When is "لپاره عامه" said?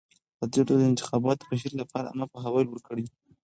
1.81-2.25